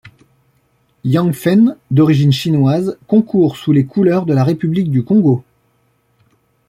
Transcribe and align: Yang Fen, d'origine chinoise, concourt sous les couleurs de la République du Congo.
Yang 1.03 1.33
Fen, 1.33 1.75
d'origine 1.91 2.31
chinoise, 2.31 2.97
concourt 3.05 3.55
sous 3.55 3.71
les 3.71 3.85
couleurs 3.85 4.25
de 4.25 4.33
la 4.33 4.43
République 4.43 4.89
du 4.89 5.03
Congo. 5.03 5.43